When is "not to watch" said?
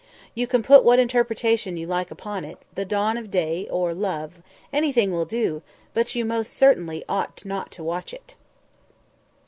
7.45-8.11